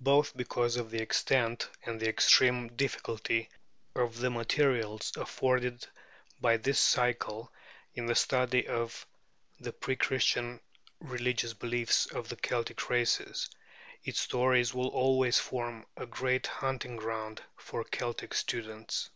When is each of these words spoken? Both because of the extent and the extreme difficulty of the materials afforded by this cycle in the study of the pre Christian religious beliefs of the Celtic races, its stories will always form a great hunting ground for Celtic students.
Both 0.00 0.36
because 0.36 0.74
of 0.76 0.90
the 0.90 1.00
extent 1.00 1.68
and 1.84 2.00
the 2.00 2.08
extreme 2.08 2.74
difficulty 2.74 3.48
of 3.94 4.18
the 4.18 4.28
materials 4.28 5.12
afforded 5.14 5.86
by 6.40 6.56
this 6.56 6.80
cycle 6.80 7.52
in 7.94 8.06
the 8.06 8.16
study 8.16 8.66
of 8.66 9.06
the 9.60 9.72
pre 9.72 9.94
Christian 9.94 10.58
religious 10.98 11.54
beliefs 11.54 12.06
of 12.06 12.28
the 12.30 12.34
Celtic 12.36 12.90
races, 12.90 13.48
its 14.02 14.18
stories 14.20 14.74
will 14.74 14.88
always 14.88 15.38
form 15.38 15.86
a 15.96 16.04
great 16.04 16.48
hunting 16.48 16.96
ground 16.96 17.40
for 17.56 17.84
Celtic 17.84 18.34
students. 18.34 19.10